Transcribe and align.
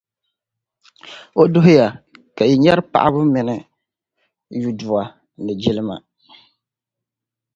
o 1.41 1.43
duhi 1.53 1.73
ya, 1.79 1.87
ka 2.35 2.43
yi 2.49 2.55
nyari 2.63 2.83
paɣibu 2.91 3.21
mini 3.33 3.55
yudua 4.61 5.03
ni 5.43 5.53
jilima. 5.61 5.95